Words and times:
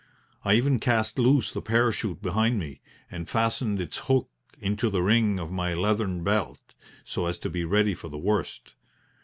I 0.43 0.55
even 0.55 0.79
cast 0.79 1.19
loose 1.19 1.51
the 1.53 1.61
parachute 1.61 2.23
behind 2.23 2.57
me, 2.57 2.81
and 3.11 3.29
fastened 3.29 3.79
its 3.79 3.97
hook 4.07 4.31
into 4.59 4.89
the 4.89 5.03
ring 5.03 5.37
of 5.37 5.51
my 5.51 5.75
leathern 5.75 6.23
belt, 6.23 6.73
so 7.05 7.27
as 7.27 7.37
to 7.37 7.51
be 7.51 7.65
ready 7.65 7.93
for 7.93 8.09
the 8.09 8.17
worst. 8.17 8.73